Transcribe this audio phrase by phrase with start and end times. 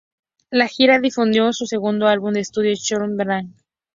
[0.49, 3.03] La gira difundió su segundo álbum de estudio: "Sorry...
[3.05, 3.49] I'm Late".